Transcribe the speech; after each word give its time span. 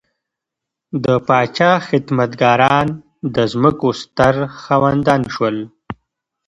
د 1.03 1.05
پاچا 1.27 1.71
خدمتګاران 1.87 2.87
د 3.35 3.37
ځمکو 3.51 3.89
ستر 4.01 4.35
خاوندان 4.61 5.21
شول. 5.33 5.57